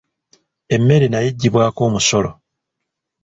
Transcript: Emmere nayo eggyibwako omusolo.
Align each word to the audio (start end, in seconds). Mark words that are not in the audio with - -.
Emmere 0.75 1.05
nayo 1.09 1.27
eggyibwako 1.31 1.79
omusolo. 1.87 2.31